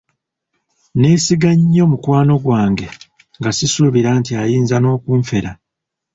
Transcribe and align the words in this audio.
Nneesiga 0.95 1.49
nnyo 1.59 1.83
mukwano 1.91 2.33
gwange 2.43 2.87
nga 3.39 3.51
sisuubira 3.57 4.09
nti 4.19 4.31
ayinza 4.41 4.75
n'okunfera. 4.79 5.51